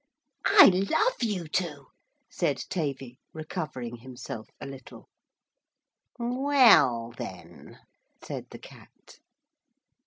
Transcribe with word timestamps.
'I 0.47 0.69
love 0.89 1.21
you 1.21 1.47
to,' 1.47 1.85
said 2.27 2.57
Tavy 2.71 3.19
recovering 3.33 3.97
himself 3.97 4.49
a 4.59 4.65
little. 4.65 5.09
'Well 6.17 7.13
then,' 7.19 7.77
said 8.19 8.47
the 8.49 8.57
Cat. 8.57 9.19